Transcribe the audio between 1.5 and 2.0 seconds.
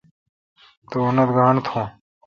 تھون۔